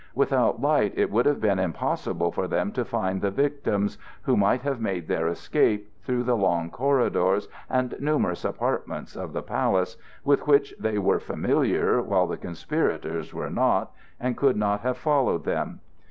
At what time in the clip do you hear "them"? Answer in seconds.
2.47-2.71, 15.43-15.81